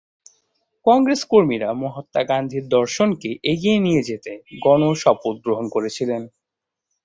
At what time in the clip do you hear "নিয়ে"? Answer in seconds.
3.79-4.01